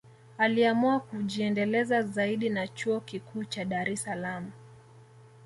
[0.37, 4.51] Aliamua kujiendeleza zaidi na chuo Kikuu cha Dar es Salaam